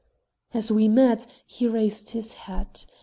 [0.51, 2.87] As we met, he raised his hat.